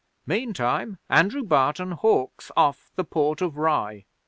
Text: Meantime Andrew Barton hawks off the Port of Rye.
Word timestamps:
Meantime 0.25 0.97
Andrew 1.11 1.43
Barton 1.43 1.91
hawks 1.91 2.49
off 2.57 2.91
the 2.95 3.03
Port 3.03 3.39
of 3.39 3.55
Rye. 3.55 4.05